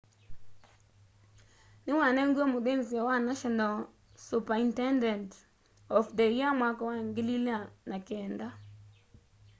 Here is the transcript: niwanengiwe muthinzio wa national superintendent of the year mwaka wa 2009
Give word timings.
niwanengiwe 1.83 2.45
muthinzio 2.53 3.01
wa 3.09 3.15
national 3.27 3.75
superintendent 4.27 5.29
of 5.97 6.03
the 6.17 6.25
year 6.37 6.51
mwaka 6.59 6.81
wa 6.85 6.95
2009 6.97 8.49